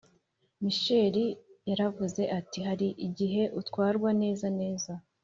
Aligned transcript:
Misheli 0.61 1.25
yaravuze 1.69 2.23
ati 2.39 2.59
hari 2.67 2.87
igihe 3.07 3.43
utwarwa 3.59 4.09
neza 4.21 4.47
neza 4.59 4.91